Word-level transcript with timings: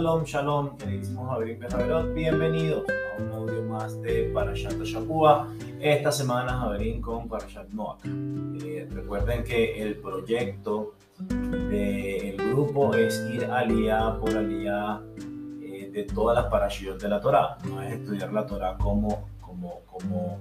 Shalom, 0.00 0.24
shalom, 0.24 0.76
queridísimos 0.78 1.28
Javier 1.28 1.58
Javerot, 1.68 2.14
bienvenidos 2.14 2.84
a 2.88 3.22
un 3.22 3.32
audio 3.32 3.62
más 3.64 4.00
de 4.00 4.30
Parashat 4.32 4.80
Shapua. 4.82 5.46
Esta 5.78 6.10
semana 6.10 6.58
Javerín 6.58 7.02
con 7.02 7.28
Parashat 7.28 7.68
Noach. 7.68 8.00
Eh, 8.64 8.88
recuerden 8.90 9.44
que 9.44 9.82
el 9.82 9.96
proyecto 9.96 10.94
del 11.18 12.34
grupo 12.38 12.94
es 12.94 13.22
ir 13.30 13.44
alía 13.44 14.16
por 14.18 14.34
alía 14.34 15.02
eh, 15.60 15.90
de 15.92 16.04
todas 16.04 16.34
las 16.34 16.50
parashiyot 16.50 16.98
de 16.98 17.08
la 17.10 17.20
Torah. 17.20 17.58
No 17.68 17.82
es 17.82 17.92
estudiar 17.92 18.32
la 18.32 18.46
Torah 18.46 18.78
como, 18.78 19.28
como, 19.42 19.82
como 19.84 20.38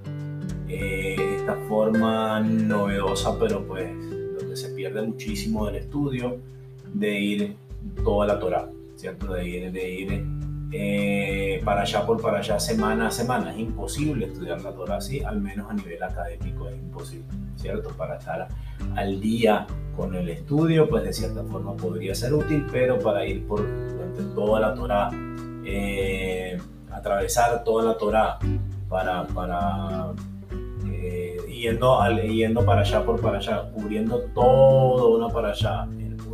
eh, 0.69 1.17
esta 1.35 1.57
forma 1.67 2.39
novedosa, 2.39 3.37
pero 3.37 3.67
pues 3.67 3.91
donde 4.39 4.55
se 4.55 4.69
pierde 4.69 5.01
muchísimo 5.01 5.65
del 5.65 5.75
estudio 5.75 6.37
de 6.93 7.19
ir 7.19 7.57
toda 8.05 8.25
la 8.25 8.39
Torah. 8.39 8.69
¿Cierto? 8.99 9.33
De 9.33 9.47
ir, 9.47 9.71
de 9.71 9.89
ir 9.89 10.25
eh, 10.73 11.61
para 11.63 11.81
allá 11.81 12.05
por 12.05 12.21
para 12.21 12.39
allá 12.39 12.59
semana 12.59 13.07
a 13.07 13.11
semana. 13.11 13.51
Es 13.51 13.59
imposible 13.59 14.25
estudiar 14.25 14.61
la 14.61 14.73
Torah 14.73 14.97
así, 14.97 15.23
al 15.23 15.39
menos 15.39 15.69
a 15.69 15.73
nivel 15.73 16.03
académico 16.03 16.67
es 16.67 16.77
imposible, 16.77 17.25
¿cierto? 17.55 17.89
Para 17.95 18.17
estar 18.17 18.47
al 18.95 19.21
día 19.21 19.65
con 19.95 20.15
el 20.15 20.29
estudio, 20.29 20.89
pues 20.89 21.03
de 21.03 21.13
cierta 21.13 21.43
forma 21.43 21.75
podría 21.75 22.13
ser 22.13 22.33
útil, 22.33 22.65
pero 22.71 22.99
para 22.99 23.25
ir 23.25 23.47
por 23.47 23.65
toda 24.35 24.59
la 24.59 24.73
Torah, 24.73 25.09
eh, 25.63 26.57
atravesar 26.91 27.63
toda 27.63 27.85
la 27.85 27.97
Torah 27.97 28.37
para, 28.89 29.25
para 29.27 30.13
eh, 30.91 31.37
yendo, 31.47 31.99
yendo 32.21 32.65
para 32.65 32.81
allá 32.81 33.05
por 33.05 33.21
para 33.21 33.37
allá, 33.37 33.71
cubriendo 33.71 34.19
todo 34.33 35.15
una 35.15 35.29
para 35.29 35.51
allá 35.51 35.87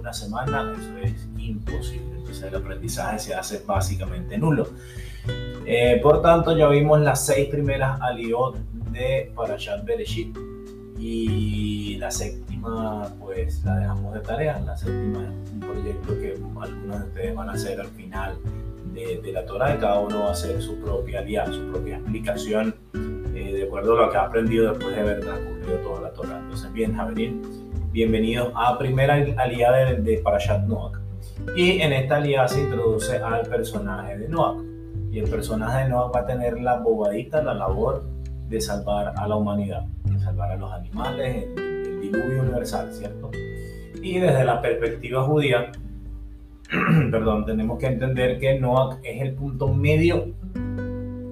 una 0.05 0.13
semana, 0.13 0.71
eso 0.77 0.97
es 1.03 1.27
imposible 1.37 2.15
el 2.43 2.55
aprendizaje 2.55 3.19
se 3.19 3.33
hace 3.33 3.63
básicamente 3.65 4.37
nulo. 4.37 4.67
Eh, 5.65 5.99
por 6.01 6.21
tanto, 6.21 6.55
ya 6.55 6.67
vimos 6.67 6.99
las 7.01 7.25
seis 7.25 7.49
primeras 7.49 7.99
aliot 8.01 8.57
de 8.91 9.31
Parashat 9.35 9.83
Bereshit 9.83 10.37
y 10.97 11.97
la 11.97 12.11
séptima 12.11 13.09
pues 13.19 13.63
la 13.63 13.77
dejamos 13.77 14.13
de 14.13 14.19
tarea. 14.21 14.59
La 14.59 14.77
séptima 14.77 15.23
es 15.23 15.51
un 15.51 15.59
proyecto 15.59 16.19
que 16.19 16.37
algunos 16.61 16.99
de 16.99 17.05
ustedes 17.07 17.35
van 17.35 17.49
a 17.49 17.53
hacer 17.53 17.79
al 17.79 17.87
final 17.87 18.37
de, 18.93 19.31
la 19.33 19.45
Torah 19.45 19.75
y 19.75 19.77
cada 19.79 19.99
uno 19.99 20.19
va 20.19 20.29
a 20.29 20.31
hacer 20.31 20.61
su 20.61 20.79
propia 20.79 21.19
alianza, 21.19 21.53
su 21.53 21.71
propia 21.71 21.97
explicación 21.97 22.75
eh, 22.93 23.51
de 23.53 23.63
acuerdo 23.63 23.97
a 23.97 24.05
lo 24.05 24.11
que 24.11 24.17
ha 24.17 24.23
aprendido 24.23 24.69
después 24.69 24.95
de 24.95 25.01
haber 25.01 25.19
transcurrido 25.19 25.77
toda 25.79 26.01
la 26.01 26.13
Torah. 26.13 26.39
Entonces, 26.39 26.71
bien, 26.71 26.95
Javelin, 26.95 27.41
bienvenidos 27.95 28.51
a 28.55 28.77
primera 28.77 29.13
aliada 29.37 29.85
de, 29.85 30.01
de 30.01 30.17
Parashat 30.17 30.67
Noach. 30.67 30.97
Y 31.55 31.79
en 31.79 31.93
esta 31.93 32.17
alianza 32.17 32.55
se 32.55 32.63
introduce 32.63 33.15
al 33.15 33.47
personaje 33.47 34.17
de 34.17 34.27
Noah. 34.27 34.61
Y 35.13 35.19
el 35.19 35.29
personaje 35.29 35.83
de 35.83 35.89
Noah 35.91 36.11
va 36.13 36.19
a 36.19 36.25
tener 36.25 36.59
la 36.59 36.75
bobadita, 36.79 37.41
la 37.41 37.53
labor 37.53 38.03
de 38.49 38.59
salvar 38.59 39.13
a 39.15 39.27
la 39.29 39.37
humanidad, 39.37 39.83
de 40.03 40.19
salvar 40.19 40.51
a 40.51 40.57
los 40.57 40.73
animales, 40.73 41.47
el, 41.55 42.01
diluvio 42.01 42.41
universal, 42.41 42.91
¿cierto? 42.91 43.31
Y 44.03 44.19
desde 44.19 44.43
la 44.43 44.61
perspectiva 44.61 45.23
judía, 45.23 45.71
perdón, 47.11 47.45
tenemos 47.45 47.79
que 47.79 47.87
entender 47.87 48.39
que 48.39 48.59
Noah 48.59 48.97
es 49.03 49.21
el 49.21 49.35
punto 49.35 49.69
medio 49.69 50.33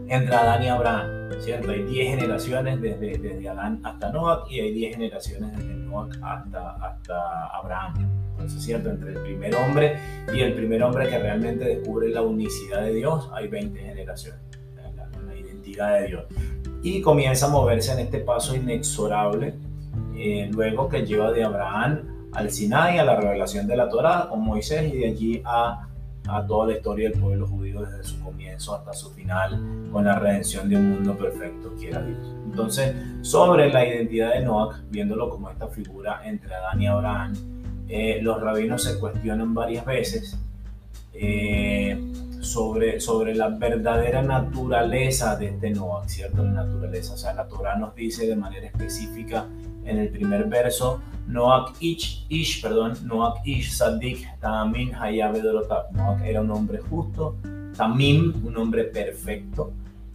entre 0.08 0.34
Adán 0.34 0.64
y 0.64 0.70
Abraham, 0.70 1.13
¿cierto? 1.42 1.72
Hay 1.72 1.84
10 1.84 2.20
generaciones 2.20 2.82
desde, 2.82 3.18
desde 3.18 3.50
Adán 3.50 3.80
hasta 3.84 4.12
Noah 4.12 4.46
y 4.50 4.60
hay 4.60 4.72
10 4.74 4.96
generaciones 4.96 5.58
desde 5.58 5.74
Noah 5.74 6.10
hasta, 6.22 6.72
hasta 6.72 7.48
Abraham. 7.48 8.10
Entonces, 8.32 8.64
¿cierto? 8.64 8.90
Entre 8.90 9.14
el 9.14 9.20
primer 9.20 9.56
hombre 9.56 9.98
y 10.34 10.42
el 10.42 10.54
primer 10.54 10.84
hombre 10.84 11.08
que 11.10 11.20
realmente 11.20 11.66
descubre 11.66 12.10
la 12.10 12.22
unicidad 12.22 12.82
de 12.82 12.94
Dios, 12.94 13.30
hay 13.34 13.48
20 13.48 13.80
generaciones, 13.80 14.42
la, 15.26 15.36
identidad 15.36 16.02
de 16.02 16.08
Dios. 16.08 16.24
Y 16.82 17.02
comienza 17.02 17.46
a 17.46 17.50
moverse 17.50 17.94
en 17.94 18.00
este 18.00 18.20
paso 18.20 18.56
inexorable, 18.56 19.54
eh, 20.16 20.50
luego 20.52 20.90
que 20.90 21.06
lleva 21.06 21.32
de 21.32 21.44
Abraham 21.44 22.30
al 22.34 22.52
Sinai, 22.52 22.98
a 22.98 23.06
la 23.06 23.16
revelación 23.16 23.68
de 23.68 23.78
la 23.78 23.88
Torah 23.88 24.28
con 24.30 24.42
Moisés 24.42 24.92
y 24.94 24.98
de 24.98 25.08
allí 25.08 25.42
a, 25.46 25.88
a 26.28 26.46
toda 26.46 26.68
la 26.68 26.74
historia 26.74 27.10
del 27.10 27.20
pueblo 27.20 27.48
judío 27.48 27.63
desde 27.82 28.04
su 28.04 28.20
comienzo 28.22 28.76
hasta 28.76 28.94
su 28.94 29.12
final 29.12 29.60
con 29.92 30.06
la 30.06 30.20
redención 30.20 30.70
de 30.70 30.78
un 30.78 30.92
mundo 30.92 31.18
perfecto, 31.18 31.74
quiera 31.78 32.02
Dios. 32.02 32.34
Entonces, 32.46 32.96
sobre 33.22 33.72
la 33.72 33.86
identidad 33.86 34.34
de 34.34 34.42
Noach, 34.42 34.78
viéndolo 34.90 35.30
como 35.30 35.50
esta 35.50 35.68
figura 35.68 36.22
entre 36.26 36.54
Adán 36.54 36.82
y 36.82 36.88
Abraham, 36.88 37.34
eh, 37.88 38.20
los 38.22 38.42
rabinos 38.42 38.84
se 38.84 39.00
cuestionan 39.00 39.54
varias 39.54 39.86
veces 39.86 40.40
eh, 41.14 42.00
sobre, 42.42 43.00
sobre 43.00 43.36
la 43.36 43.50
verdadera 43.50 44.22
naturaleza 44.22 45.36
de 45.36 45.48
este 45.48 45.70
Noah, 45.70 46.08
¿cierto? 46.08 46.44
La 46.44 46.64
naturaleza, 46.64 47.14
o 47.14 47.18
sea, 47.18 47.34
la 47.34 47.48
Torah 47.48 47.76
nos 47.78 47.96
dice 47.96 48.28
de 48.28 48.36
manera 48.36 48.68
específica 48.68 49.46
en 49.86 49.98
el 49.98 50.10
primer 50.10 50.46
verso, 50.46 51.02
Noach 51.28 51.76
ish, 51.80 52.26
ish 52.30 52.62
perdón, 52.62 52.98
Noach 53.06 53.46
ish 53.46 53.72
sadik 53.72 54.28
tamim 54.40 54.92
Noach 54.92 56.22
era 56.24 56.42
un 56.42 56.52
hombre 56.52 56.80
justo, 56.80 57.36
tamim, 57.76 58.34
un 58.46 58.58
hombre 58.58 58.86
perfecto, 58.86 59.74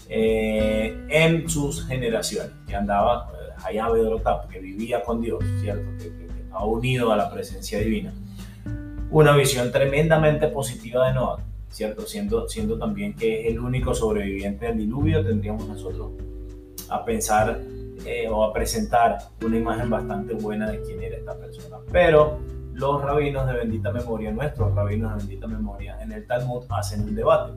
eh, 0.08 1.06
en 1.08 1.48
sus 1.48 1.86
generaciones, 1.86 2.52
que 2.66 2.74
andaba, 2.74 3.30
hayabedorotap, 3.64 4.48
que 4.48 4.60
vivía 4.60 5.02
con 5.02 5.20
Dios, 5.20 5.42
¿cierto? 5.60 5.88
ha 6.52 6.64
unido 6.64 7.12
a 7.12 7.16
la 7.16 7.30
presencia 7.30 7.78
divina. 7.78 8.12
Una 9.10 9.36
visión 9.36 9.70
tremendamente 9.70 10.48
positiva 10.48 11.06
de 11.06 11.14
Noah, 11.14 11.38
¿cierto? 11.70 12.06
Siendo, 12.06 12.48
siendo 12.48 12.78
también 12.78 13.14
que 13.14 13.42
es 13.42 13.52
el 13.52 13.60
único 13.60 13.94
sobreviviente 13.94 14.66
del 14.66 14.78
diluvio, 14.78 15.24
tendríamos 15.24 15.68
nosotros 15.68 16.10
a 16.88 17.04
pensar 17.04 17.60
eh, 18.04 18.28
o 18.28 18.44
a 18.44 18.52
presentar 18.52 19.18
una 19.44 19.56
imagen 19.56 19.90
bastante 19.90 20.34
buena 20.34 20.70
de 20.70 20.82
quién 20.82 21.02
era 21.02 21.16
esta 21.16 21.36
persona. 21.36 21.76
Pero 21.90 22.38
los 22.78 23.02
rabinos 23.02 23.46
de 23.46 23.54
bendita 23.54 23.92
memoria, 23.92 24.30
nuestros 24.30 24.74
rabinos 24.74 25.12
de 25.12 25.18
bendita 25.18 25.46
memoria, 25.48 25.98
en 26.00 26.12
el 26.12 26.26
Talmud 26.26 26.64
hacen 26.70 27.02
un 27.02 27.14
debate. 27.14 27.52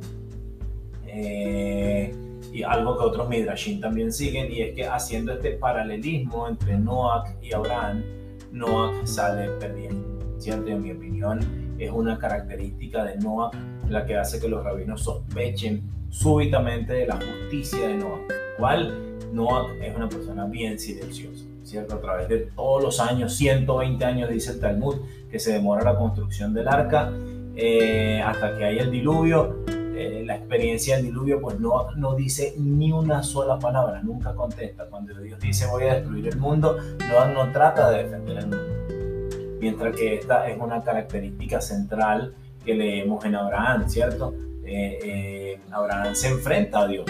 Eh, 1.06 2.14
y 2.52 2.64
algo 2.64 2.98
que 2.98 3.04
otros 3.04 3.30
midrashim 3.30 3.80
también 3.80 4.12
siguen, 4.12 4.52
y 4.52 4.62
es 4.62 4.76
que 4.76 4.88
haciendo 4.88 5.34
este 5.34 5.52
paralelismo 5.52 6.48
entre 6.48 6.78
Noach 6.78 7.30
y 7.42 7.54
Abraham, 7.54 8.04
Noah 8.52 9.06
sale 9.06 9.50
perdiendo. 9.60 10.12
¿cierto? 10.40 10.72
En 10.72 10.82
mi 10.82 10.92
opinión, 10.92 11.40
es 11.78 11.92
una 11.92 12.18
característica 12.18 13.04
de 13.04 13.18
Noah 13.18 13.52
la 13.90 14.06
que 14.06 14.16
hace 14.16 14.40
que 14.40 14.48
los 14.48 14.64
rabinos 14.64 15.04
sospechen 15.04 15.84
súbitamente 16.10 16.94
de 16.94 17.08
la 17.08 17.16
justicia 17.16 17.88
de 17.88 17.96
Noah. 17.96 18.22
¿Cuál? 18.58 19.18
Noah 19.34 19.68
es 19.82 19.96
una 19.96 20.10
persona 20.10 20.46
bien 20.46 20.80
silenciosa, 20.80 21.46
¿cierto? 21.72 21.96
A 21.96 22.02
través 22.02 22.28
de 22.28 22.38
todos 22.56 22.84
los 22.84 23.00
años, 23.00 23.34
120 23.36 24.04
años, 24.04 24.30
dice 24.30 24.52
el 24.52 24.60
Talmud, 24.60 24.98
que 25.30 25.40
se 25.40 25.54
demora 25.54 25.84
la 25.84 25.98
construcción 25.98 26.54
del 26.54 26.68
arca, 26.68 27.12
eh, 27.56 28.22
hasta 28.24 28.58
que 28.58 28.66
hay 28.66 28.80
el 28.80 28.92
diluvio, 28.92 29.64
eh, 29.96 30.24
la 30.26 30.36
experiencia 30.36 30.98
del 30.98 31.06
diluvio, 31.06 31.40
pues 31.40 31.60
no, 31.60 31.92
no 31.96 32.16
dice 32.16 32.56
ni 32.58 32.92
una 32.92 33.24
sola 33.24 33.58
palabra, 33.58 34.02
nunca 34.04 34.36
contesta. 34.36 34.86
Cuando 34.88 35.18
Dios 35.20 35.40
dice 35.40 35.66
voy 35.68 35.84
a 35.84 35.96
destruir 35.96 36.28
el 36.28 36.38
mundo, 36.38 36.78
no, 37.10 37.28
no 37.28 37.52
trata 37.52 37.90
de 37.90 38.04
defender 38.04 38.38
el 38.38 38.48
mundo. 38.48 39.58
Mientras 39.60 39.96
que 39.96 40.16
esta 40.16 40.50
es 40.50 40.60
una 40.60 40.84
característica 40.84 41.62
central 41.62 42.34
que 42.66 42.74
leemos 42.74 43.24
en 43.26 43.36
Abraham, 43.36 43.88
¿cierto? 43.88 44.34
Eh, 44.66 45.00
eh, 45.04 45.60
Abraham 45.72 46.16
se 46.16 46.30
enfrenta 46.30 46.82
a 46.82 46.88
Dios. 46.88 47.06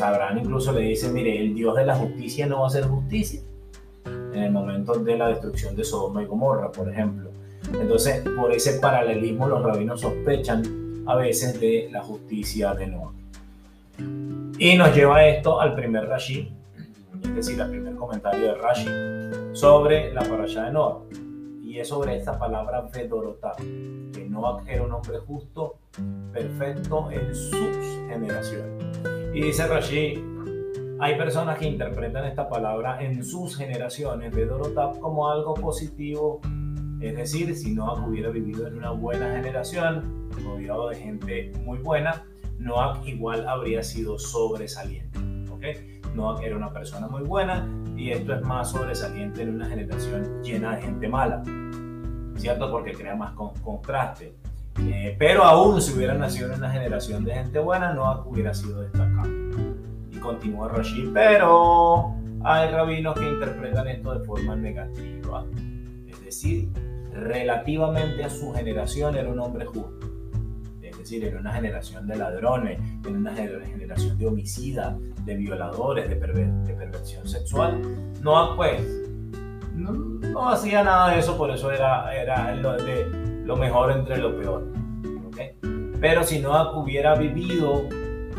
Abraham 0.00 0.38
incluso 0.38 0.72
le 0.72 0.80
dice, 0.82 1.10
mire, 1.10 1.38
el 1.40 1.54
Dios 1.54 1.76
de 1.76 1.84
la 1.84 1.94
justicia 1.96 2.46
no 2.46 2.60
va 2.60 2.64
a 2.64 2.68
hacer 2.68 2.84
justicia. 2.84 3.40
En 4.34 4.42
el 4.42 4.50
momento 4.50 4.94
de 4.94 5.16
la 5.16 5.28
destrucción 5.28 5.76
de 5.76 5.84
Sodoma 5.84 6.22
y 6.22 6.26
Gomorra, 6.26 6.70
por 6.72 6.88
ejemplo. 6.88 7.30
Entonces, 7.72 8.22
por 8.36 8.52
ese 8.52 8.80
paralelismo, 8.80 9.48
los 9.48 9.62
rabinos 9.62 10.00
sospechan 10.00 11.04
a 11.06 11.16
veces 11.16 11.60
de 11.60 11.88
la 11.92 12.02
justicia 12.02 12.74
de 12.74 12.86
Noah. 12.88 13.12
Y 14.58 14.76
nos 14.76 14.94
lleva 14.94 15.24
esto 15.24 15.60
al 15.60 15.74
primer 15.74 16.06
Rashi, 16.06 16.52
es 17.22 17.34
decir, 17.34 17.60
al 17.60 17.70
primer 17.70 17.94
comentario 17.94 18.46
de 18.46 18.54
Rashi 18.54 18.88
sobre 19.52 20.12
la 20.12 20.22
parasha 20.22 20.64
de 20.64 20.72
Noah. 20.72 21.00
Y 21.62 21.78
es 21.78 21.88
sobre 21.88 22.16
esta 22.16 22.38
palabra 22.38 22.88
Vedorotá, 22.92 23.52
que 23.56 24.26
Noah 24.28 24.62
era 24.66 24.82
un 24.82 24.92
hombre 24.92 25.18
justo, 25.18 25.76
perfecto 26.32 27.10
en 27.10 27.34
sus 27.34 27.76
generaciones. 28.08 28.98
Y 29.32 29.42
dice 29.42 29.66
Rashi, 29.66 30.22
hay 31.04 31.16
personas 31.16 31.58
que 31.58 31.66
interpretan 31.66 32.24
esta 32.24 32.48
palabra 32.48 33.02
en 33.02 33.22
sus 33.22 33.56
generaciones, 33.56 34.34
Vedorotá, 34.34 34.92
como 35.00 35.28
algo 35.28 35.52
positivo 35.52 36.40
es 37.04 37.14
decir, 37.14 37.54
si 37.54 37.74
Noah 37.74 38.02
hubiera 38.06 38.30
vivido 38.30 38.66
en 38.66 38.78
una 38.78 38.90
buena 38.90 39.30
generación, 39.30 40.30
rodeado 40.42 40.88
de 40.88 40.96
gente 40.96 41.52
muy 41.62 41.76
buena, 41.76 42.24
Noah 42.58 43.02
igual 43.04 43.46
habría 43.46 43.82
sido 43.82 44.18
sobresaliente. 44.18 45.18
¿okay? 45.52 46.00
Noah 46.14 46.42
era 46.42 46.56
una 46.56 46.72
persona 46.72 47.06
muy 47.06 47.22
buena 47.22 47.68
y 47.94 48.10
esto 48.10 48.32
es 48.32 48.40
más 48.40 48.70
sobresaliente 48.70 49.42
en 49.42 49.56
una 49.56 49.66
generación 49.66 50.42
llena 50.42 50.76
de 50.76 50.82
gente 50.82 51.06
mala, 51.06 51.42
¿cierto? 52.36 52.70
Porque 52.70 52.92
crea 52.92 53.14
más 53.14 53.34
contraste. 53.34 54.34
Eh, 54.80 55.14
pero 55.18 55.44
aún 55.44 55.82
si 55.82 55.92
hubiera 55.94 56.14
nacido 56.14 56.46
en 56.46 56.54
una 56.54 56.70
generación 56.70 57.22
de 57.22 57.34
gente 57.34 57.58
buena, 57.58 57.92
Noah 57.92 58.24
hubiera 58.26 58.54
sido 58.54 58.80
destacado. 58.80 59.43
Continúa 60.24 60.68
Rashid, 60.68 61.10
pero 61.12 62.14
hay 62.42 62.70
rabinos 62.70 63.14
que 63.14 63.28
interpretan 63.28 63.86
esto 63.88 64.18
de 64.18 64.24
forma 64.24 64.56
negativa. 64.56 65.44
Es 66.06 66.24
decir, 66.24 66.70
relativamente 67.12 68.24
a 68.24 68.30
su 68.30 68.52
generación 68.54 69.16
era 69.16 69.28
un 69.28 69.38
hombre 69.38 69.66
justo. 69.66 70.06
Es 70.82 70.98
decir, 70.98 71.24
era 71.24 71.38
una 71.38 71.52
generación 71.52 72.06
de 72.06 72.16
ladrones, 72.16 72.80
era 73.04 73.18
una 73.18 73.34
generación 73.34 74.16
de 74.16 74.26
homicidas, 74.26 74.96
de 75.26 75.36
violadores, 75.36 76.08
de, 76.08 76.16
perversión 76.16 77.28
sexual. 77.28 77.80
Noah 78.22 78.56
pues 78.56 78.80
no, 79.74 80.48
hacía 80.48 80.82
nada 80.82 81.10
de 81.10 81.18
eso, 81.18 81.36
por 81.36 81.50
eso 81.50 81.70
era, 81.70 82.14
era 82.14 82.54
lo, 82.54 82.72
de, 82.78 83.06
lo 83.44 83.56
mejor 83.56 83.92
entre 83.92 84.16
lo 84.16 84.34
peor. 84.38 84.72
Pero 86.00 86.22
si 86.22 86.38
Noah 86.38 86.76
hubiera 86.76 87.14
vivido 87.14 87.88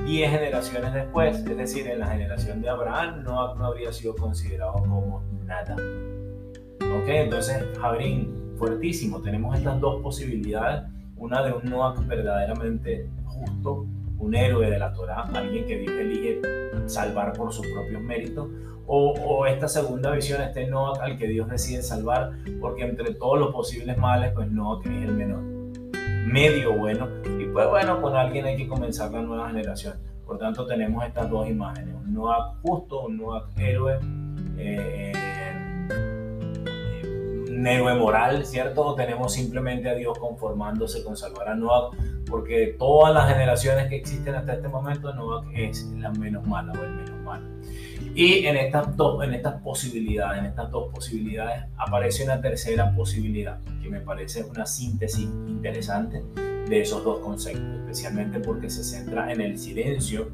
10 0.03 0.29
generaciones 0.29 0.93
después, 0.93 1.37
es 1.37 1.57
decir, 1.57 1.87
en 1.87 1.99
la 1.99 2.07
generación 2.07 2.61
de 2.61 2.69
Abraham, 2.69 3.23
Noah 3.23 3.55
no 3.55 3.65
habría 3.65 3.91
sido 3.91 4.15
considerado 4.15 4.73
como 4.73 5.23
nada. 5.45 5.75
¿Ok? 5.75 7.07
Entonces, 7.07 7.63
Jabrín, 7.79 8.53
fuertísimo. 8.57 9.21
Tenemos 9.21 9.57
estas 9.57 9.79
dos 9.79 10.01
posibilidades. 10.01 10.83
Una 11.17 11.43
de 11.43 11.53
un 11.53 11.69
Noah 11.69 11.95
verdaderamente 12.07 13.09
justo, 13.25 13.85
un 14.19 14.35
héroe 14.35 14.69
de 14.69 14.79
la 14.79 14.93
Torah, 14.93 15.29
alguien 15.33 15.65
que 15.65 15.77
Dios 15.77 15.93
elige 15.93 16.41
salvar 16.87 17.33
por 17.33 17.53
sus 17.53 17.65
propios 17.67 18.01
méritos, 18.01 18.49
o, 18.87 19.45
esta 19.47 19.67
segunda 19.67 20.11
visión, 20.11 20.41
este 20.41 20.67
Noah 20.67 21.03
al 21.03 21.17
que 21.17 21.27
Dios 21.27 21.49
decide 21.49 21.81
salvar, 21.81 22.33
porque 22.61 22.83
entre 22.83 23.13
todos 23.15 23.39
los 23.39 23.51
posibles 23.51 23.97
males, 23.97 24.31
pues 24.33 24.47
que 24.83 24.89
es 24.89 25.09
el 25.09 25.13
menor, 25.13 25.41
medio 26.25 26.73
bueno, 26.73 27.07
y 27.39 27.45
pues 27.45 27.67
bueno, 27.67 28.01
con 28.01 28.15
alguien 28.15 28.45
hay 28.45 28.57
que 28.57 28.67
comenzar 28.67 29.11
la 29.11 29.21
nueva 29.21 29.47
generación. 29.47 29.95
Por 30.25 30.39
tanto, 30.39 30.65
tenemos 30.65 31.05
estas 31.05 31.29
dos 31.29 31.47
imágenes, 31.47 31.93
un 31.93 32.13
Noah 32.13 32.55
justo, 32.63 33.01
un 33.01 33.17
Noah 33.17 33.47
héroe, 33.57 33.99
eh, 34.57 35.13
un 37.49 37.67
héroe 37.67 37.93
moral, 37.93 38.43
¿cierto? 38.43 38.81
O 38.81 38.95
tenemos 38.95 39.33
simplemente 39.33 39.87
a 39.87 39.93
Dios 39.93 40.17
conformándose 40.17 41.03
con 41.03 41.15
salvar 41.15 41.49
a 41.49 41.55
Noah, 41.55 41.91
porque 42.27 42.75
todas 42.79 43.13
las 43.13 43.31
generaciones 43.31 43.87
que 43.87 43.97
existen 43.97 44.33
hasta 44.33 44.53
este 44.53 44.67
momento, 44.67 45.13
Noah 45.13 45.45
es 45.53 45.85
la 45.99 46.11
menos 46.11 46.45
mala 46.47 46.73
o 46.73 46.83
el 46.83 46.91
menos 46.91 47.21
malo. 47.21 47.45
Y 48.15 48.45
en 48.45 48.55
estas, 48.55 48.95
dos, 48.95 49.21
en 49.25 49.33
estas 49.33 49.61
posibilidades, 49.61 50.39
en 50.39 50.45
estas 50.45 50.71
dos 50.71 50.89
posibilidades, 50.93 51.65
aparece 51.75 52.23
una 52.23 52.39
tercera 52.39 52.95
posibilidad, 52.95 53.59
que 53.83 53.89
me 53.89 53.99
parece 53.99 54.45
una 54.45 54.65
síntesis 54.65 55.27
interesante 55.49 56.23
de 56.69 56.79
esos 56.79 57.03
dos 57.03 57.19
conceptos, 57.19 57.81
especialmente 57.81 58.39
porque 58.39 58.69
se 58.69 58.85
centra 58.85 59.29
en 59.33 59.41
el 59.41 59.59
silencio. 59.59 60.29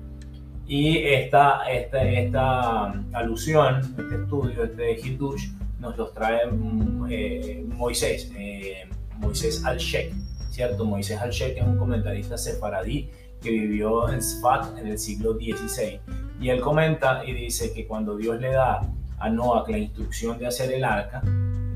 Y 0.67 0.99
esta, 0.99 1.63
esta, 1.71 2.07
esta 2.07 2.91
alusión, 3.13 3.79
este 3.97 4.15
estudio, 4.21 4.63
este 4.63 4.99
Hiddush, 4.99 5.47
nos 5.79 5.97
los 5.97 6.13
trae 6.13 6.45
mm, 6.45 7.07
eh, 7.09 7.65
Moisés, 7.67 8.31
eh, 8.37 8.87
Moisés 9.17 9.65
al-Sheikh, 9.65 10.13
¿cierto? 10.51 10.85
Moisés 10.85 11.19
al-Sheikh 11.19 11.57
es 11.57 11.63
un 11.63 11.77
comentarista 11.77 12.37
sefaradí 12.37 13.09
que 13.41 13.49
vivió 13.49 14.07
en 14.07 14.21
Sfat 14.21 14.77
en 14.77 14.85
el 14.85 14.99
siglo 14.99 15.33
XVI 15.33 15.99
y 16.41 16.49
él 16.49 16.59
comenta 16.59 17.23
y 17.23 17.33
dice 17.33 17.71
que 17.71 17.85
cuando 17.87 18.17
Dios 18.17 18.41
le 18.41 18.51
da 18.51 18.81
a 19.19 19.29
Noah 19.29 19.63
la 19.69 19.77
instrucción 19.77 20.39
de 20.39 20.47
hacer 20.47 20.71
el 20.73 20.83
arca, 20.83 21.21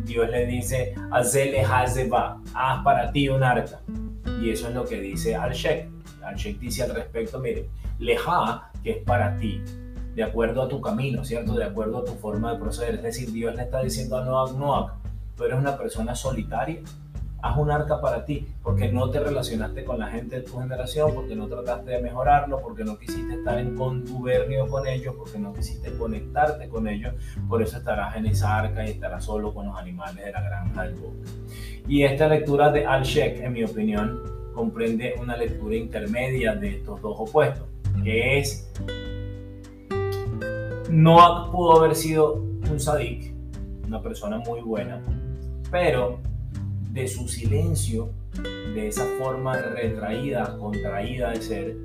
Dios 0.03 0.27
le 0.29 0.47
dice, 0.47 0.95
hazle 1.11 1.61
hazeba, 1.61 2.41
haz 2.55 2.83
para 2.83 3.11
ti 3.11 3.29
un 3.29 3.43
arca. 3.43 3.79
Y 4.41 4.49
eso 4.49 4.67
es 4.67 4.73
lo 4.73 4.83
que 4.83 4.99
dice 4.99 5.35
Al-Sheikh. 5.35 5.87
Al-Sheikh 6.23 6.59
dice 6.59 6.81
al 6.81 6.95
respecto, 6.95 7.39
mire, 7.39 7.69
leja, 7.99 8.71
que 8.83 8.91
es 8.91 8.97
para 9.03 9.37
ti, 9.37 9.61
de 10.15 10.23
acuerdo 10.23 10.63
a 10.63 10.67
tu 10.67 10.81
camino, 10.81 11.23
¿cierto? 11.23 11.53
De 11.53 11.63
acuerdo 11.63 11.99
a 11.99 12.05
tu 12.05 12.13
forma 12.13 12.53
de 12.53 12.59
proceder. 12.59 12.95
Es 12.95 13.03
decir, 13.03 13.31
Dios 13.31 13.55
le 13.55 13.63
está 13.63 13.83
diciendo 13.83 14.17
a 14.17 14.25
Noah, 14.25 14.51
Noah, 14.53 14.97
tú 15.37 15.43
eres 15.43 15.59
una 15.59 15.77
persona 15.77 16.15
solitaria, 16.15 16.81
haz 17.45 17.57
un 17.57 17.69
arca 17.69 18.01
para 18.01 18.25
ti, 18.25 18.47
porque 18.63 18.91
no 18.91 19.09
te 19.11 19.19
relacionaste 19.19 19.85
con 19.85 19.99
la 19.99 20.07
gente 20.07 20.37
de 20.37 20.41
tu 20.41 20.57
generación, 20.57 21.13
porque 21.13 21.35
no 21.35 21.47
trataste 21.47 21.91
de 21.91 22.01
mejorarlo, 22.01 22.59
porque 22.59 22.83
no 22.83 22.97
quisiste 22.97 23.35
estar 23.35 23.59
en 23.59 23.75
contubernio 23.75 24.67
con 24.67 24.87
ellos, 24.87 25.13
porque 25.15 25.37
no 25.37 25.53
quisiste 25.53 25.95
conectarte 25.95 26.67
con 26.67 26.87
ellos, 26.87 27.13
por 27.47 27.61
eso 27.61 27.77
estarás 27.77 28.15
en 28.15 28.25
esa 28.25 28.57
arca 28.57 28.83
y 28.87 28.91
estarás 28.91 29.25
solo 29.25 29.53
con 29.53 29.67
los 29.67 29.77
animales 29.77 30.25
de 30.25 30.31
la 30.31 30.41
granja 30.41 30.83
del 30.83 30.95
bosque. 30.95 31.29
Y 31.87 32.01
esta 32.01 32.27
lectura 32.27 32.71
de 32.71 32.83
Al-Sheikh, 32.83 33.43
en 33.43 33.53
mi 33.53 33.63
opinión, 33.63 34.23
comprende 34.55 35.13
una 35.21 35.37
lectura 35.37 35.75
intermedia 35.75 36.55
de 36.55 36.77
estos 36.77 36.99
dos 36.99 37.15
opuestos, 37.15 37.67
que 38.03 38.39
es, 38.39 38.71
no 40.89 41.51
pudo 41.51 41.77
haber 41.77 41.95
sido 41.95 42.33
un 42.71 42.79
sadik, 42.79 43.35
una 43.85 44.01
persona 44.01 44.39
muy 44.39 44.61
buena, 44.61 44.99
pero 45.69 46.19
de 46.95 47.09
su 47.09 47.27
silencio, 47.27 48.09
de 48.73 48.87
esa 48.87 49.05
forma 49.19 49.57
retraída, 49.57 50.57
contraída 50.57 51.31
de 51.31 51.41
ser, 51.41 51.75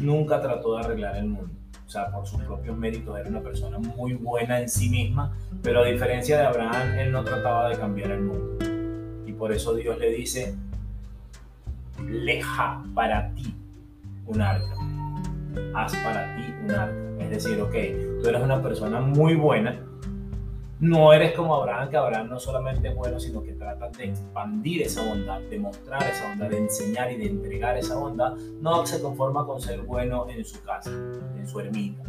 nunca 0.00 0.40
trató 0.40 0.76
de 0.76 0.84
arreglar 0.84 1.18
el 1.18 1.26
mundo. 1.26 1.50
O 1.86 1.90
sea, 1.90 2.10
por 2.10 2.26
sus 2.26 2.42
propios 2.42 2.74
méritos 2.74 3.18
era 3.18 3.28
una 3.28 3.42
persona 3.42 3.78
muy 3.78 4.14
buena 4.14 4.58
en 4.58 4.70
sí 4.70 4.88
misma, 4.88 5.36
pero 5.62 5.82
a 5.82 5.84
diferencia 5.84 6.38
de 6.38 6.46
Abraham, 6.46 6.98
él 6.98 7.12
no 7.12 7.22
trataba 7.22 7.68
de 7.68 7.76
cambiar 7.76 8.12
el 8.12 8.22
mundo. 8.22 8.64
Y 9.26 9.32
por 9.34 9.52
eso 9.52 9.74
Dios 9.74 9.98
le 9.98 10.10
dice, 10.10 10.54
leja 12.08 12.82
para 12.94 13.34
ti 13.34 13.54
un 14.26 14.40
arca. 14.40 14.76
Haz 15.74 15.94
para 15.96 16.36
ti 16.36 16.54
un 16.64 16.70
arca. 16.70 17.22
Es 17.22 17.28
decir, 17.28 17.60
ok, 17.60 17.74
tú 18.22 18.30
eres 18.30 18.42
una 18.42 18.62
persona 18.62 19.00
muy 19.00 19.34
buena, 19.34 19.78
no 20.84 21.14
eres 21.14 21.32
como 21.32 21.54
Abraham, 21.54 21.88
que 21.88 21.96
Abraham 21.96 22.28
no 22.28 22.38
solamente 22.38 22.88
es 22.88 22.94
bueno, 22.94 23.18
sino 23.18 23.42
que 23.42 23.52
trata 23.52 23.88
de 23.88 24.04
expandir 24.04 24.82
esa 24.82 25.02
bondad, 25.02 25.40
de 25.40 25.58
mostrar 25.58 26.02
esa 26.02 26.28
bondad, 26.28 26.50
de 26.50 26.58
enseñar 26.58 27.10
y 27.10 27.16
de 27.16 27.26
entregar 27.26 27.78
esa 27.78 27.96
bondad. 27.96 28.34
No 28.60 28.84
se 28.84 29.00
conforma 29.00 29.46
con 29.46 29.62
ser 29.62 29.80
bueno 29.80 30.26
en 30.28 30.44
su 30.44 30.62
casa, 30.62 30.90
en 30.90 31.46
su 31.48 31.58
ermita. 31.60 32.02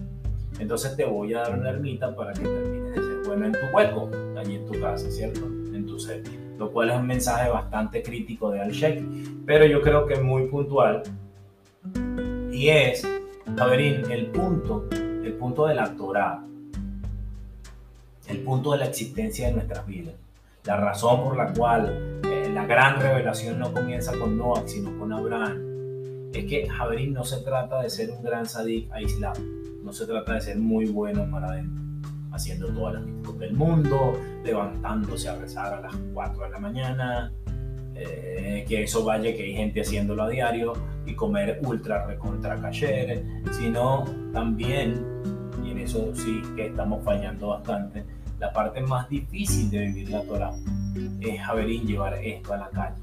Entonces 0.60 0.94
te 0.98 1.06
voy 1.06 1.33
a 1.33 1.39
dar 1.39 1.57
una 1.57 1.69
ermita 1.69 2.13
para 2.13 2.33
que 2.33 2.42
termines 2.42 2.95
de 2.95 3.01
ser 3.01 3.22
bueno 3.25 3.45
en 3.45 3.51
tu 3.54 3.60
hueco, 3.74 4.10
allí 4.38 4.56
en 4.56 4.65
tu 4.65 4.77
casa, 4.82 5.10
¿cierto? 5.10 5.46
En 5.46 5.86
tu 5.86 5.98
ser. 5.98 6.24
Lo 6.58 6.70
cual 6.70 6.89
es 6.89 6.98
un 6.98 7.08
mensaje 7.08 7.50
bastante 7.50 8.03
crítico 8.03 8.51
de 8.51 8.60
Al-Sheikh, 8.60 9.46
pero 9.46 9.65
yo 9.65 9.82
creo 9.82 10.05
que 10.05 10.17
muy 10.17 10.48
puntual. 10.48 11.01
Y 12.51 12.67
es, 12.67 13.08
Javerín, 13.58 14.12
el 14.12 14.27
punto, 14.27 14.86
el 14.91 15.34
punto 15.36 15.65
de 15.65 15.75
la 15.75 15.96
Torah 15.96 16.46
el 18.36 18.44
punto 18.44 18.72
de 18.72 18.80
la 18.80 18.86
existencia 18.86 19.48
de 19.48 19.54
nuestras 19.54 19.86
vidas. 19.88 20.13
La 20.65 20.77
razón 20.77 21.24
por 21.24 21.38
la 21.38 21.54
cual 21.54 22.20
eh, 22.24 22.50
la 22.54 22.65
gran 22.65 23.00
revelación 23.00 23.60
no 23.60 23.72
comienza 23.72 24.12
con 24.18 24.38
Noah, 24.38 24.63
sino 24.65 24.98
con 24.98 25.13
Abraham, 25.13 25.62
es 26.34 26.46
que 26.46 26.68
Javerín 26.68 27.13
no 27.13 27.24
se 27.24 27.38
trata 27.42 27.82
de 27.82 27.89
ser 27.89 28.12
un 28.12 28.24
gran 28.24 28.46
sadik 28.46 28.92
aislado, 28.92 29.42
no 29.84 29.94
se 29.94 30.06
trata 30.06 30.34
de 30.34 30.42
ser 30.42 30.58
muy 30.58 30.86
bueno 30.88 31.30
para 31.32 31.48
adentro, 31.48 31.84
haciendo 32.32 32.68
todas 32.68 32.96
las 32.96 33.04
cosas 33.22 33.39
del 33.39 33.54
mundo, 33.54 34.20
levantándose 34.44 35.30
a 35.30 35.36
rezar 35.36 35.74
a 35.75 35.82
las 35.82 35.96
4 36.13 36.44
de 36.44 36.50
la 36.50 36.60
mañana, 36.60 37.32
eh, 37.94 38.65
que 38.68 38.84
eso 38.84 39.06
vaya, 39.06 39.34
que 39.36 39.44
hay 39.44 39.54
gente 39.54 39.82
haciéndolo 39.82 40.24
a 40.24 40.30
diario 40.30 40.74
y 41.06 41.13
comer 41.13 41.60
ultra 41.63 42.06
recontra 42.06 42.60
cayer, 42.60 43.24
sino 43.51 44.04
también 44.34 45.15
eso 45.86 46.12
sí 46.15 46.42
que 46.56 46.68
estamos 46.68 47.04
fallando 47.04 47.50
bastante. 47.50 48.04
La 48.39 48.51
parte 48.51 48.82
más 48.82 49.10
difícil 49.10 49.70
de 49.72 49.80
vivir 49.80 50.10
la 50.10 50.22
Torah 50.24 50.51
es 51.22 51.42
haber 51.42 51.68
llevar 51.68 52.15
esto 52.15 52.54
a 52.54 52.58
la 52.58 52.70
calle. 52.70 53.01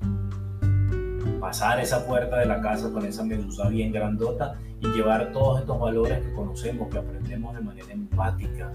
Pasar 1.40 1.80
esa 1.80 2.06
puerta 2.06 2.38
de 2.38 2.46
la 2.46 2.60
casa 2.60 2.90
con 2.92 3.04
esa 3.04 3.24
medusa 3.24 3.68
bien 3.68 3.92
grandota 3.92 4.56
y 4.80 4.88
llevar 4.88 5.32
todos 5.32 5.60
estos 5.60 5.78
valores 5.78 6.20
que 6.20 6.32
conocemos, 6.34 6.88
que 6.88 6.98
aprendemos 6.98 7.54
de 7.54 7.60
manera 7.62 7.92
empática 7.92 8.72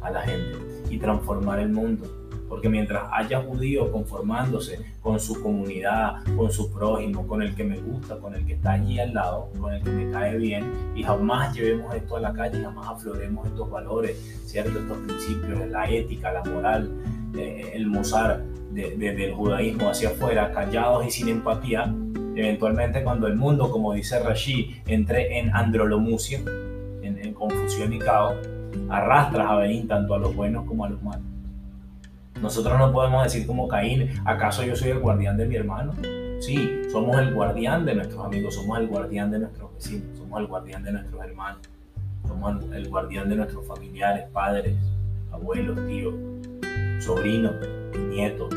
a 0.00 0.10
la 0.10 0.20
gente 0.22 0.58
y 0.90 0.98
transformar 0.98 1.60
el 1.60 1.70
mundo 1.70 2.23
porque 2.54 2.68
mientras 2.68 3.02
haya 3.10 3.42
judíos 3.42 3.88
conformándose 3.90 4.78
con 5.02 5.18
su 5.18 5.42
comunidad, 5.42 6.22
con 6.36 6.52
su 6.52 6.72
prójimo, 6.72 7.26
con 7.26 7.42
el 7.42 7.52
que 7.56 7.64
me 7.64 7.78
gusta, 7.78 8.16
con 8.18 8.32
el 8.32 8.46
que 8.46 8.52
está 8.52 8.74
allí 8.74 9.00
al 9.00 9.12
lado, 9.12 9.50
con 9.58 9.72
el 9.72 9.82
que 9.82 9.90
me 9.90 10.08
cae 10.12 10.38
bien, 10.38 10.64
y 10.94 11.02
jamás 11.02 11.52
llevemos 11.52 11.92
esto 11.92 12.16
a 12.16 12.20
la 12.20 12.32
calle, 12.32 12.62
jamás 12.62 12.90
afloremos 12.90 13.44
estos 13.48 13.68
valores, 13.68 14.16
¿cierto? 14.46 14.78
estos 14.78 14.98
principios, 14.98 15.68
la 15.68 15.90
ética, 15.90 16.30
la 16.30 16.44
moral, 16.44 16.92
eh, 17.36 17.72
el 17.74 17.88
mozar 17.88 18.44
del 18.70 19.34
judaísmo 19.34 19.90
hacia 19.90 20.10
afuera, 20.10 20.52
callados 20.52 21.08
y 21.08 21.10
sin 21.10 21.30
empatía, 21.30 21.92
eventualmente 22.36 23.02
cuando 23.02 23.26
el 23.26 23.34
mundo, 23.34 23.68
como 23.68 23.94
dice 23.94 24.20
Rashi, 24.20 24.80
entre 24.86 25.40
en 25.40 25.52
androlomucia, 25.52 26.38
en, 26.38 27.18
en 27.18 27.34
confusión 27.34 27.92
y 27.92 27.98
caos, 27.98 28.36
arrastra 28.88 29.50
a 29.50 29.56
venir 29.56 29.88
tanto 29.88 30.14
a 30.14 30.18
los 30.18 30.36
buenos 30.36 30.64
como 30.66 30.84
a 30.84 30.90
los 30.90 31.02
malos. 31.02 31.33
Nosotros 32.40 32.78
no 32.78 32.92
podemos 32.92 33.24
decir 33.24 33.46
como 33.46 33.68
Caín, 33.68 34.10
¿acaso 34.24 34.62
yo 34.64 34.76
soy 34.76 34.90
el 34.90 34.98
guardián 34.98 35.36
de 35.36 35.46
mi 35.46 35.56
hermano? 35.56 35.92
Sí, 36.40 36.82
somos 36.90 37.16
el 37.18 37.32
guardián 37.32 37.86
de 37.86 37.94
nuestros 37.94 38.24
amigos, 38.24 38.54
somos 38.54 38.78
el 38.78 38.88
guardián 38.88 39.30
de 39.30 39.38
nuestros 39.38 39.72
vecinos, 39.74 40.18
somos 40.18 40.40
el 40.40 40.46
guardián 40.46 40.82
de 40.82 40.92
nuestros 40.92 41.24
hermanos, 41.24 41.60
somos 42.26 42.64
el 42.72 42.88
guardián 42.88 43.28
de 43.28 43.36
nuestros 43.36 43.66
familiares, 43.66 44.26
padres, 44.32 44.76
abuelos, 45.32 45.78
tíos, 45.86 46.14
sobrinos, 46.98 47.54
nietos, 48.10 48.52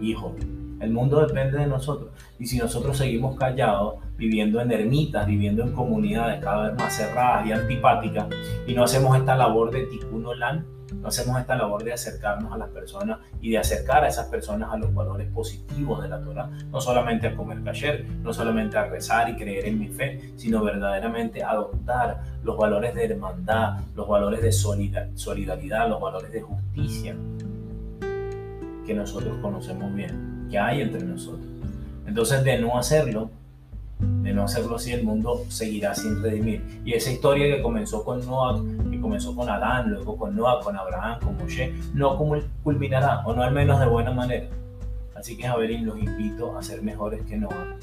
hijos. 0.00 0.32
El 0.80 0.90
mundo 0.92 1.26
depende 1.26 1.58
de 1.58 1.66
nosotros. 1.66 2.10
Y 2.38 2.46
si 2.46 2.58
nosotros 2.58 2.96
seguimos 2.96 3.36
callados, 3.36 3.96
viviendo 4.16 4.60
en 4.60 4.72
ermitas, 4.72 5.26
viviendo 5.26 5.62
en 5.62 5.72
comunidades 5.72 6.42
cada 6.42 6.68
vez 6.68 6.78
más 6.78 6.94
cerradas 6.94 7.46
y 7.46 7.52
antipáticas, 7.52 8.26
y 8.66 8.74
no 8.74 8.84
hacemos 8.84 9.16
esta 9.16 9.36
labor 9.36 9.70
de 9.70 9.86
tikkun 9.86 10.26
olam, 10.26 10.64
no 10.94 11.08
hacemos 11.08 11.40
esta 11.40 11.56
labor 11.56 11.84
de 11.84 11.92
acercarnos 11.92 12.52
a 12.52 12.58
las 12.58 12.68
personas 12.70 13.18
y 13.40 13.50
de 13.50 13.58
acercar 13.58 14.04
a 14.04 14.08
esas 14.08 14.26
personas 14.26 14.72
a 14.72 14.76
los 14.76 14.92
valores 14.94 15.28
positivos 15.30 16.02
de 16.02 16.08
la 16.08 16.20
Torah, 16.20 16.50
no 16.70 16.80
solamente 16.80 17.28
a 17.28 17.36
comer 17.36 17.62
kasher, 17.62 18.06
no 18.22 18.32
solamente 18.32 18.76
a 18.76 18.86
rezar 18.86 19.30
y 19.30 19.36
creer 19.36 19.66
en 19.66 19.78
mi 19.78 19.88
fe, 19.88 20.32
sino 20.36 20.62
verdaderamente 20.62 21.42
adoptar 21.42 22.22
los 22.42 22.56
valores 22.56 22.94
de 22.94 23.04
hermandad, 23.04 23.80
los 23.94 24.08
valores 24.08 24.42
de 24.42 24.52
solidaridad, 24.52 25.88
los 25.88 26.00
valores 26.00 26.32
de 26.32 26.40
justicia 26.40 27.16
que 28.86 28.94
nosotros 28.94 29.36
conocemos 29.40 29.94
bien, 29.94 30.48
que 30.50 30.58
hay 30.58 30.80
entre 30.80 31.02
nosotros. 31.04 31.46
Entonces, 32.06 32.42
de 32.42 32.58
no 32.58 32.76
hacerlo, 32.76 33.30
de 34.00 34.32
no 34.32 34.44
hacerlo 34.44 34.76
así, 34.76 34.92
el 34.92 35.04
mundo 35.04 35.44
seguirá 35.48 35.94
sin 35.94 36.20
redimir. 36.22 36.80
Y 36.84 36.94
esa 36.94 37.12
historia 37.12 37.54
que 37.54 37.62
comenzó 37.62 38.04
con 38.04 38.24
Noah, 38.26 38.60
comenzó 39.00 39.34
con 39.34 39.48
Adán, 39.48 39.90
luego 39.90 40.16
con 40.16 40.36
Noah, 40.36 40.60
con 40.60 40.76
Abraham, 40.76 41.20
con 41.20 41.36
Moshe, 41.36 41.74
no 41.94 42.18
culminará, 42.62 43.22
o 43.26 43.34
no 43.34 43.42
al 43.42 43.52
menos 43.52 43.80
de 43.80 43.86
buena 43.86 44.12
manera. 44.12 44.48
Así 45.14 45.36
que, 45.36 45.46
Javerín, 45.46 45.86
los 45.86 45.98
invito 45.98 46.56
a 46.56 46.62
ser 46.62 46.82
mejores 46.82 47.22
que 47.22 47.36
Noah, 47.36 47.76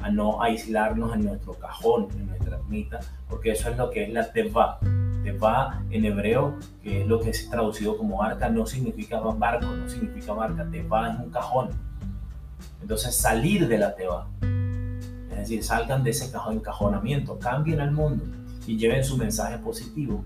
a 0.00 0.10
no 0.10 0.42
aislarnos 0.42 1.14
en 1.14 1.24
nuestro 1.24 1.54
cajón, 1.54 2.08
en 2.16 2.26
nuestra 2.26 2.56
ermita, 2.56 3.00
porque 3.28 3.52
eso 3.52 3.70
es 3.70 3.76
lo 3.76 3.90
que 3.90 4.04
es 4.04 4.10
la 4.12 4.32
Teva. 4.32 4.78
Teva 5.22 5.82
en 5.90 6.06
hebreo, 6.06 6.56
que 6.82 7.02
es 7.02 7.06
lo 7.06 7.20
que 7.20 7.30
es 7.30 7.50
traducido 7.50 7.98
como 7.98 8.22
arca, 8.22 8.48
no 8.48 8.64
significa 8.64 9.20
barco, 9.20 9.66
no 9.66 9.88
significa 9.88 10.32
barca. 10.32 10.66
Teva 10.70 11.12
es 11.12 11.18
un 11.18 11.30
cajón. 11.30 11.68
Entonces, 12.80 13.14
salir 13.14 13.68
de 13.68 13.76
la 13.76 13.94
Teva 13.94 14.26
es 15.40 15.48
decir, 15.48 15.64
salgan 15.64 16.02
de 16.04 16.10
ese 16.10 16.30
encajonamiento, 16.50 17.38
cambien 17.38 17.80
el 17.80 17.92
mundo 17.92 18.24
y 18.66 18.76
lleven 18.76 19.02
su 19.02 19.16
mensaje 19.16 19.58
positivo 19.58 20.24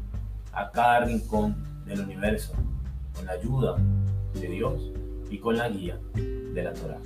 a 0.55 0.71
cada 0.71 1.01
rincón 1.01 1.57
del 1.85 2.01
universo, 2.01 2.53
con 3.15 3.27
la 3.27 3.33
ayuda 3.33 3.77
de 4.35 4.49
Dios 4.49 4.91
y 5.31 5.39
con 5.39 5.57
la 5.57 5.69
guía 5.69 5.99
de 6.15 6.63
la 6.63 6.73
Torah. 6.73 7.01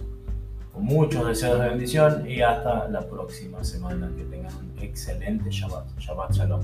Con 0.72 0.84
muchos 0.84 1.26
deseos 1.26 1.60
de 1.60 1.68
bendición 1.68 2.30
y 2.30 2.40
hasta 2.40 2.88
la 2.88 3.00
próxima 3.08 3.64
semana. 3.64 4.10
Que 4.16 4.24
tengan 4.24 4.54
un 4.54 4.78
excelente 4.78 5.50
Shabbat. 5.50 5.98
Shabbat 5.98 6.32
Shalom. 6.32 6.62